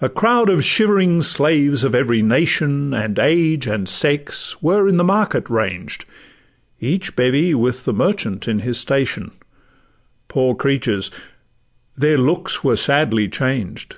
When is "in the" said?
4.88-5.04